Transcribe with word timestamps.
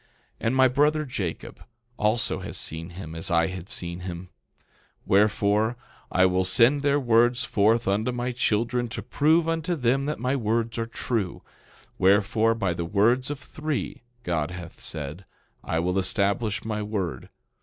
11:3 0.01 0.07
And 0.47 0.55
my 0.55 0.67
brother, 0.67 1.05
Jacob, 1.05 1.63
also 1.95 2.39
has 2.39 2.57
seen 2.57 2.89
him 2.89 3.13
as 3.13 3.29
I 3.29 3.45
have 3.49 3.71
seen 3.71 3.99
him; 3.99 4.31
wherefore, 5.05 5.77
I 6.11 6.25
will 6.25 6.43
send 6.43 6.81
their 6.81 6.99
words 6.99 7.43
forth 7.43 7.87
unto 7.87 8.11
my 8.11 8.31
children 8.31 8.87
to 8.87 9.03
prove 9.03 9.47
unto 9.47 9.75
them 9.75 10.07
that 10.07 10.17
my 10.17 10.35
words 10.35 10.79
are 10.79 10.87
true. 10.87 11.43
Wherefore, 11.99 12.55
by 12.55 12.73
the 12.73 12.83
words 12.83 13.29
of 13.29 13.37
three, 13.37 14.01
God 14.23 14.49
hath 14.49 14.79
said, 14.79 15.23
I 15.63 15.77
will 15.77 15.99
establish 15.99 16.65
my 16.65 16.81
word. 16.81 17.29